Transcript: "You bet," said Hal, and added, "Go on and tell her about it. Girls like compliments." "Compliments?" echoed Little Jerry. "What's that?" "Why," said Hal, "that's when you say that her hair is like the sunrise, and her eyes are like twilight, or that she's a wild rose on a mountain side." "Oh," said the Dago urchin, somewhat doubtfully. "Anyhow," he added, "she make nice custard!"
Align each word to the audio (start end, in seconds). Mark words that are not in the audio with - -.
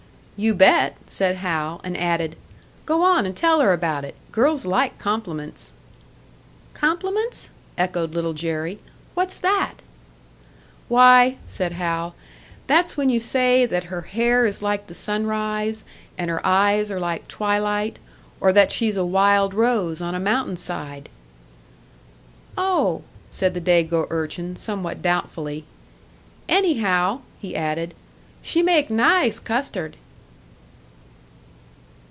"You 0.43 0.55
bet," 0.55 0.95
said 1.05 1.35
Hal, 1.35 1.79
and 1.83 1.95
added, 1.95 2.35
"Go 2.87 3.03
on 3.03 3.27
and 3.27 3.37
tell 3.37 3.59
her 3.59 3.73
about 3.73 4.03
it. 4.03 4.15
Girls 4.31 4.65
like 4.65 4.97
compliments." 4.97 5.73
"Compliments?" 6.73 7.51
echoed 7.77 8.15
Little 8.15 8.33
Jerry. 8.33 8.79
"What's 9.13 9.37
that?" 9.37 9.83
"Why," 10.87 11.37
said 11.45 11.73
Hal, 11.73 12.15
"that's 12.65 12.97
when 12.97 13.09
you 13.09 13.19
say 13.19 13.67
that 13.67 13.83
her 13.83 14.01
hair 14.01 14.47
is 14.47 14.63
like 14.63 14.87
the 14.87 14.95
sunrise, 14.95 15.83
and 16.17 16.31
her 16.31 16.43
eyes 16.43 16.89
are 16.89 16.99
like 16.99 17.27
twilight, 17.27 17.99
or 18.39 18.51
that 18.51 18.71
she's 18.71 18.97
a 18.97 19.05
wild 19.05 19.53
rose 19.53 20.01
on 20.01 20.15
a 20.15 20.19
mountain 20.19 20.57
side." 20.57 21.07
"Oh," 22.57 23.03
said 23.29 23.53
the 23.53 23.61
Dago 23.61 24.07
urchin, 24.09 24.55
somewhat 24.55 25.03
doubtfully. 25.03 25.65
"Anyhow," 26.49 27.21
he 27.39 27.55
added, 27.55 27.93
"she 28.41 28.63
make 28.63 28.89
nice 28.89 29.37
custard!" 29.37 29.97